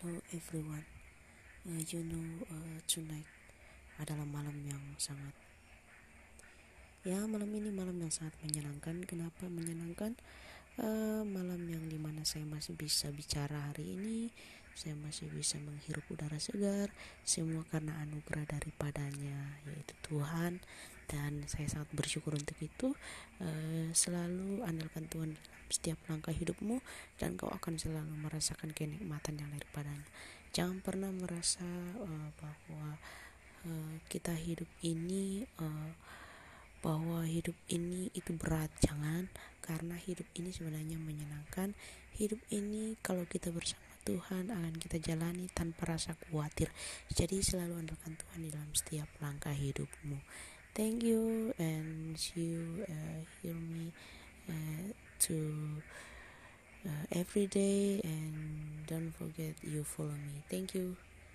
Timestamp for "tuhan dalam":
48.16-48.70